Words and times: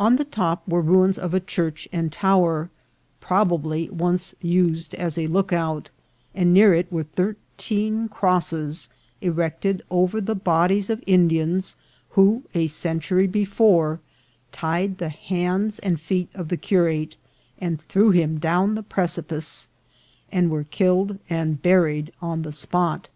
On 0.00 0.16
the 0.16 0.24
top 0.24 0.66
were 0.66 0.80
ruins 0.80 1.16
of 1.16 1.32
a 1.32 1.38
church 1.38 1.86
and 1.92 2.10
tower, 2.10 2.70
probably 3.20 3.88
once 3.88 4.34
used 4.42 4.96
as 4.96 5.16
a 5.16 5.28
lookout, 5.28 5.90
and 6.34 6.52
near 6.52 6.74
it 6.74 6.90
were 6.90 7.04
thir 7.04 7.36
teen 7.56 8.08
crosses 8.08 8.88
erected 9.20 9.80
over 9.92 10.20
the 10.20 10.34
bodies 10.34 10.90
of 10.90 11.04
Indians, 11.06 11.76
who, 12.18 12.42
a 12.52 12.66
century 12.66 13.28
before, 13.28 14.00
tied 14.50 14.98
the 14.98 15.08
hands 15.08 15.78
and 15.78 16.00
feet 16.00 16.30
of 16.34 16.48
the 16.48 16.56
curate, 16.56 17.16
and 17.60 17.80
threw 17.80 18.10
him 18.10 18.38
down 18.38 18.74
the 18.74 18.82
precipice, 18.82 19.68
and 20.32 20.50
were 20.50 20.64
killed 20.64 21.20
and 21.30 21.62
buried 21.62 22.12
on 22.20 22.42
the 22.42 22.50
spot. 22.50 23.08